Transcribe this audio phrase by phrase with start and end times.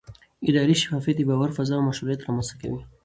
[0.49, 2.79] اداري شفافیت د باور فضا او مشروعیت رامنځته کوي